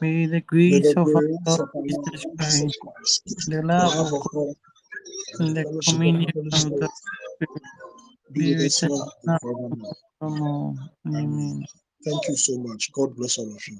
May 0.00 0.26
the 0.26 0.40
May 0.68 0.80
grace 0.80 0.80
the 0.80 0.96
of 0.96 1.08
our 1.14 1.22
grace 1.22 1.58
our 1.60 1.68
Lord 1.74 2.10
Jesus 2.40 2.76
Christ, 2.78 2.78
Christ, 2.80 3.22
the 3.46 3.62
love 3.62 3.98
of 3.98 4.10
God, 4.10 4.22
God, 4.32 4.54
and 5.32 5.48
the 5.48 5.54
the 5.54 5.64
fellowship 5.64 6.04
of 6.04 6.14
the 6.14 6.26
communion 6.26 6.32
of 6.36 6.44
the 6.44 6.52
Spirit 6.52 6.92
be 8.32 8.54
with 8.56 8.82
us 8.84 8.84
now 8.84 9.12
and 9.24 9.32
now 9.32 9.38
forevermore. 9.40 9.78
and 9.80 9.96
forevermore. 10.20 10.76
Amen. 11.06 11.58
Amen. 11.62 11.66
Thank 12.04 12.28
you 12.28 12.36
so 12.36 12.58
much. 12.58 12.92
God 12.92 13.16
bless 13.16 13.38
all 13.38 13.54
of 13.54 13.68
you. 13.68 13.78